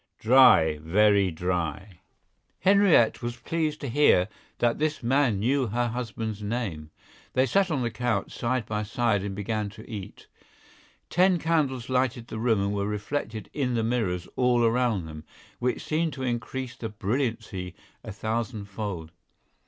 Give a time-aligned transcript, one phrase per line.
[0.17, 1.99] "Dry, very dry."
[2.61, 6.89] Henriette was pleased to hear that this man knew her husband's name.
[7.33, 10.25] They sat on the couch, side by side, and began to eat.
[11.11, 15.23] Ten candles lighted the room and were reflected in the mirrors all around them,
[15.59, 19.11] which seemed to increase the brilliancy a thousand fold.